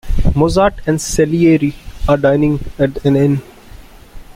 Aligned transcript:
Mozart 0.33 0.77
and 0.87 0.99
Salieri 0.99 1.75
are 2.09 2.17
dining 2.17 2.59
at 2.79 3.05
an 3.05 3.15
inn. 3.15 3.41